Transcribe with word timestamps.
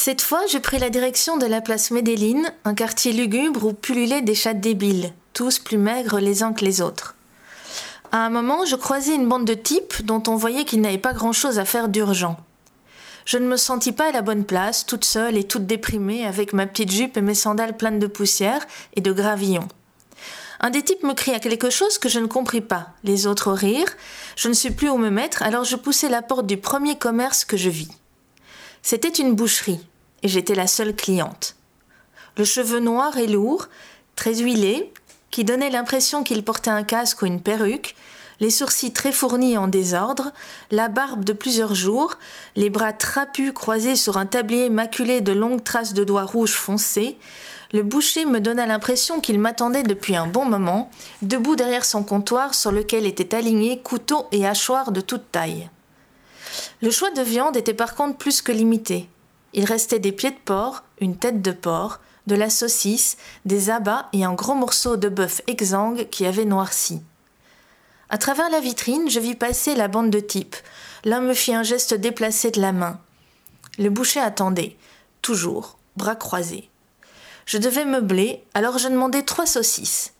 Cette 0.00 0.22
fois, 0.22 0.42
je 0.48 0.58
pris 0.58 0.78
la 0.78 0.90
direction 0.90 1.38
de 1.38 1.46
la 1.46 1.60
place 1.60 1.90
Médéline, 1.90 2.52
un 2.64 2.74
quartier 2.76 3.12
lugubre 3.12 3.64
où 3.64 3.72
pullulaient 3.72 4.22
des 4.22 4.36
chats 4.36 4.54
débiles, 4.54 5.12
tous 5.32 5.58
plus 5.58 5.76
maigres 5.76 6.20
les 6.20 6.44
uns 6.44 6.52
que 6.52 6.64
les 6.64 6.80
autres. 6.80 7.16
À 8.12 8.18
un 8.18 8.30
moment, 8.30 8.64
je 8.64 8.76
croisai 8.76 9.16
une 9.16 9.28
bande 9.28 9.44
de 9.44 9.54
types 9.54 10.04
dont 10.04 10.22
on 10.28 10.36
voyait 10.36 10.64
qu'ils 10.64 10.82
n'avaient 10.82 10.98
pas 10.98 11.14
grand-chose 11.14 11.58
à 11.58 11.64
faire 11.64 11.88
d'urgent. 11.88 12.36
Je 13.24 13.38
ne 13.38 13.48
me 13.48 13.56
sentis 13.56 13.90
pas 13.90 14.10
à 14.10 14.12
la 14.12 14.22
bonne 14.22 14.44
place, 14.44 14.86
toute 14.86 15.04
seule 15.04 15.36
et 15.36 15.42
toute 15.42 15.66
déprimée, 15.66 16.24
avec 16.24 16.52
ma 16.52 16.68
petite 16.68 16.92
jupe 16.92 17.16
et 17.16 17.20
mes 17.20 17.34
sandales 17.34 17.76
pleines 17.76 17.98
de 17.98 18.06
poussière 18.06 18.64
et 18.94 19.00
de 19.00 19.10
gravillons. 19.10 19.66
Un 20.60 20.70
des 20.70 20.82
types 20.82 21.02
me 21.02 21.14
cria 21.14 21.40
quelque 21.40 21.70
chose 21.70 21.98
que 21.98 22.08
je 22.08 22.20
ne 22.20 22.28
compris 22.28 22.60
pas. 22.60 22.90
Les 23.02 23.26
autres 23.26 23.50
rirent. 23.50 23.96
Je 24.36 24.46
ne 24.46 24.54
sais 24.54 24.70
plus 24.70 24.90
où 24.90 24.96
me 24.96 25.10
mettre, 25.10 25.42
alors 25.42 25.64
je 25.64 25.74
poussai 25.74 26.08
la 26.08 26.22
porte 26.22 26.46
du 26.46 26.56
premier 26.56 26.96
commerce 26.96 27.44
que 27.44 27.56
je 27.56 27.68
vis. 27.68 27.90
C'était 28.82 29.08
une 29.08 29.34
boucherie, 29.34 29.86
et 30.22 30.28
j'étais 30.28 30.54
la 30.54 30.66
seule 30.66 30.94
cliente. 30.94 31.56
Le 32.36 32.44
cheveu 32.44 32.80
noir 32.80 33.16
et 33.18 33.26
lourd, 33.26 33.68
très 34.16 34.36
huilé, 34.36 34.92
qui 35.30 35.44
donnait 35.44 35.70
l'impression 35.70 36.24
qu'il 36.24 36.44
portait 36.44 36.70
un 36.70 36.84
casque 36.84 37.22
ou 37.22 37.26
une 37.26 37.40
perruque, 37.40 37.94
les 38.40 38.50
sourcils 38.50 38.92
très 38.92 39.12
fournis 39.12 39.58
en 39.58 39.66
désordre, 39.66 40.32
la 40.70 40.88
barbe 40.88 41.24
de 41.24 41.32
plusieurs 41.32 41.74
jours, 41.74 42.18
les 42.54 42.70
bras 42.70 42.92
trapus 42.92 43.52
croisés 43.52 43.96
sur 43.96 44.16
un 44.16 44.26
tablier 44.26 44.70
maculé 44.70 45.20
de 45.20 45.32
longues 45.32 45.64
traces 45.64 45.94
de 45.94 46.04
doigts 46.04 46.24
rouges 46.24 46.54
foncés, 46.54 47.18
le 47.72 47.82
boucher 47.82 48.24
me 48.24 48.40
donna 48.40 48.64
l'impression 48.64 49.20
qu'il 49.20 49.38
m'attendait 49.38 49.82
depuis 49.82 50.16
un 50.16 50.26
bon 50.26 50.46
moment, 50.46 50.90
debout 51.20 51.56
derrière 51.56 51.84
son 51.84 52.02
comptoir 52.02 52.54
sur 52.54 52.72
lequel 52.72 53.04
étaient 53.04 53.34
alignés 53.34 53.80
couteaux 53.80 54.26
et 54.32 54.46
hachoirs 54.46 54.92
de 54.92 55.00
toute 55.00 55.30
taille. 55.30 55.68
Le 56.80 56.90
choix 56.90 57.10
de 57.10 57.20
viande 57.20 57.56
était 57.56 57.74
par 57.74 57.94
contre 57.94 58.16
plus 58.16 58.40
que 58.40 58.52
limité. 58.52 59.08
Il 59.52 59.64
restait 59.64 59.98
des 59.98 60.12
pieds 60.12 60.30
de 60.30 60.38
porc, 60.44 60.84
une 61.00 61.16
tête 61.16 61.42
de 61.42 61.52
porc, 61.52 62.00
de 62.26 62.34
la 62.34 62.50
saucisse, 62.50 63.16
des 63.46 63.70
abats 63.70 64.08
et 64.12 64.24
un 64.24 64.34
gros 64.34 64.54
morceau 64.54 64.96
de 64.96 65.08
bœuf 65.08 65.40
exsangue 65.46 66.08
qui 66.10 66.26
avait 66.26 66.44
noirci. 66.44 67.00
À 68.10 68.18
travers 68.18 68.50
la 68.50 68.60
vitrine, 68.60 69.10
je 69.10 69.20
vis 69.20 69.34
passer 69.34 69.74
la 69.74 69.88
bande 69.88 70.10
de 70.10 70.20
types. 70.20 70.56
L'un 71.04 71.20
me 71.20 71.34
fit 71.34 71.54
un 71.54 71.62
geste 71.62 71.94
déplacé 71.94 72.50
de 72.50 72.60
la 72.60 72.72
main. 72.72 73.00
Le 73.78 73.90
boucher 73.90 74.20
attendait, 74.20 74.76
toujours, 75.22 75.78
bras 75.96 76.16
croisés. 76.16 76.68
Je 77.46 77.58
devais 77.58 77.84
meubler, 77.84 78.44
alors 78.54 78.78
je 78.78 78.88
demandai 78.88 79.24
trois 79.24 79.46
saucisses. 79.46 80.12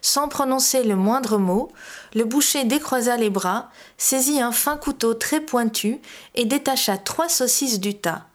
Sans 0.00 0.28
prononcer 0.28 0.84
le 0.84 0.96
moindre 0.96 1.38
mot, 1.38 1.72
le 2.14 2.24
boucher 2.24 2.64
décroisa 2.64 3.16
les 3.16 3.30
bras, 3.30 3.70
saisit 3.96 4.40
un 4.40 4.52
fin 4.52 4.76
couteau 4.76 5.14
très 5.14 5.40
pointu 5.40 6.00
et 6.34 6.44
détacha 6.44 6.98
trois 6.98 7.28
saucisses 7.28 7.80
du 7.80 7.94
tas. 7.94 8.27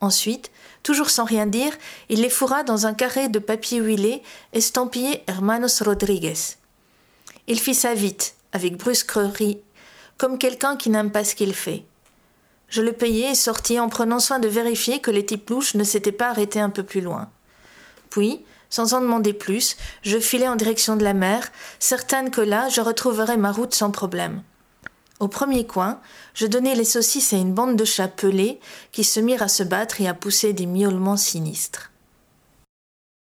Ensuite, 0.00 0.50
toujours 0.82 1.10
sans 1.10 1.24
rien 1.24 1.46
dire, 1.46 1.72
il 2.08 2.20
les 2.20 2.30
fourra 2.30 2.62
dans 2.62 2.86
un 2.86 2.94
carré 2.94 3.28
de 3.28 3.38
papier 3.38 3.78
huilé 3.78 4.22
estampillé 4.52 5.22
Hermanos 5.26 5.82
Rodriguez. 5.82 6.56
Il 7.46 7.60
fit 7.60 7.74
ça 7.74 7.94
vite, 7.94 8.34
avec 8.52 8.76
brusquerie, 8.76 9.60
comme 10.18 10.38
quelqu'un 10.38 10.76
qui 10.76 10.90
n'aime 10.90 11.10
pas 11.10 11.24
ce 11.24 11.34
qu'il 11.34 11.54
fait. 11.54 11.84
Je 12.68 12.82
le 12.82 12.92
payai 12.92 13.30
et 13.30 13.34
sortis 13.34 13.78
en 13.78 13.88
prenant 13.88 14.18
soin 14.18 14.38
de 14.38 14.48
vérifier 14.48 15.00
que 15.00 15.10
les 15.10 15.24
types 15.24 15.48
louches 15.50 15.74
ne 15.74 15.84
s'étaient 15.84 16.12
pas 16.12 16.28
arrêtés 16.28 16.60
un 16.60 16.70
peu 16.70 16.82
plus 16.82 17.00
loin. 17.00 17.30
Puis, 18.10 18.44
sans 18.70 18.94
en 18.94 19.00
demander 19.00 19.32
plus, 19.32 19.76
je 20.02 20.18
filai 20.18 20.48
en 20.48 20.56
direction 20.56 20.96
de 20.96 21.04
la 21.04 21.14
mer, 21.14 21.52
certaine 21.78 22.30
que 22.30 22.40
là 22.40 22.68
je 22.68 22.80
retrouverais 22.80 23.36
ma 23.36 23.52
route 23.52 23.74
sans 23.74 23.90
problème. 23.90 24.42
Au 25.20 25.28
premier 25.28 25.66
coin, 25.66 26.00
je 26.34 26.46
donnai 26.46 26.74
les 26.74 26.84
saucisses 26.84 27.32
à 27.32 27.36
une 27.36 27.54
bande 27.54 27.76
de 27.76 27.84
chats 27.84 28.08
pelés 28.08 28.60
qui 28.90 29.04
se 29.04 29.20
mirent 29.20 29.42
à 29.42 29.48
se 29.48 29.62
battre 29.62 30.00
et 30.00 30.08
à 30.08 30.14
pousser 30.14 30.52
des 30.52 30.66
miaulements 30.66 31.16
sinistres. 31.16 31.92